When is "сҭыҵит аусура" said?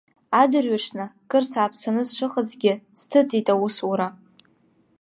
2.99-4.07